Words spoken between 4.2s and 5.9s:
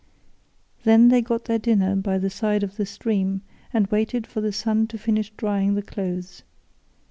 for the sun to finish drying the